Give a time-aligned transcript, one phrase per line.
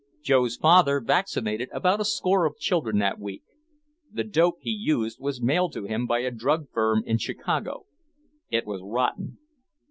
[0.23, 3.43] Joe's father vaccinated about a score of children that week.
[4.11, 7.85] The "dope" he used was mailed to him by a drug firm in Chicago.
[8.49, 9.37] It was "rotten."